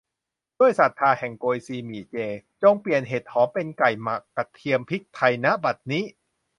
[0.59, 2.15] ด้วยศรัทธาแห่งโกยซีหมี่เจ
[2.63, 6.03] จงเปลี่ยนเห็ดหอมเป็นไก่หมักกระเทียมพริกไทย ณ บัดนี้